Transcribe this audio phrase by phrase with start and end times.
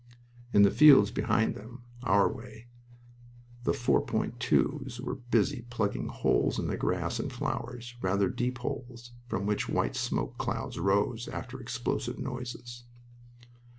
[0.51, 2.65] In the fields behind them our way
[3.65, 8.27] the 4.2's (four point twos) were busy plugging holes in the grass and flowers, rather
[8.27, 12.83] deep holes, from which white smoke clouds rose after explosive noises.